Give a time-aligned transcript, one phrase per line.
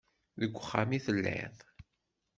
[0.39, 1.55] Deg uxxam itelliḍ?